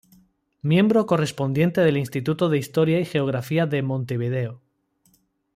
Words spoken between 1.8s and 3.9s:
del Instituto de Historia y Geografía de